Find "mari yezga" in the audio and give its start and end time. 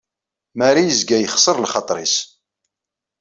0.57-1.17